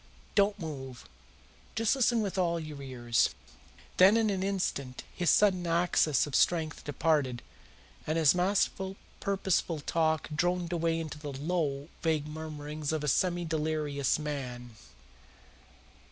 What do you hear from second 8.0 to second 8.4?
and his